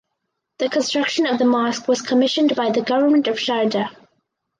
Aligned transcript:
The 0.57 0.67
construction 0.67 1.27
of 1.27 1.37
the 1.37 1.45
mosque 1.45 1.87
was 1.87 2.01
commissioned 2.01 2.55
by 2.55 2.71
The 2.71 2.81
Government 2.81 3.27
of 3.27 3.35
Sharjah. 3.35 3.95